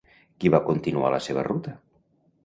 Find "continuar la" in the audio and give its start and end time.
0.69-1.19